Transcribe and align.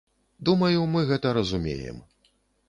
Думаю, 0.47 0.87
мы 0.93 1.03
гэта 1.11 1.35
разумеем. 1.39 2.01